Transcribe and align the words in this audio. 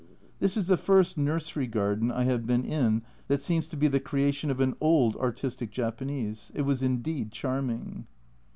This 0.39 0.57
is 0.57 0.65
the 0.65 0.77
first 0.77 1.15
nursery 1.15 1.67
garden 1.67 2.11
I 2.11 2.23
have 2.23 2.47
been 2.47 2.65
in 2.65 3.03
that 3.27 3.39
seems 3.39 3.67
to 3.67 3.77
be 3.77 3.87
the 3.87 3.99
creation 3.99 4.49
of 4.49 4.59
an 4.59 4.73
old 4.81 5.15
artistic 5.17 5.69
Japanese, 5.69 6.51
it 6.55 6.63
was 6.63 6.81
indeed 6.81 7.31
charming. 7.31 8.07